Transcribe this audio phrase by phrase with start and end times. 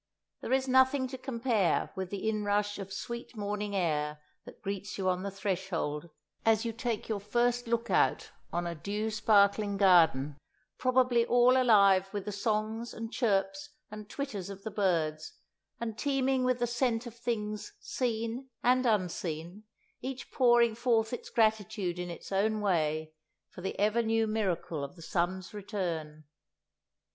[0.41, 5.07] There is nothing to compare with the inrush of sweet morning air that greets you
[5.07, 6.09] on the threshold,
[6.43, 10.37] as you take your first look out on a dew sparkling garden,
[10.79, 15.33] probably all alive with the songs and chirps and twitters of the birds,
[15.79, 19.65] and teeming with the scents of things seen and unseen,
[20.01, 23.13] each pouring forth its gratitude in its own way
[23.49, 26.23] for the ever new miracle of the sun's return.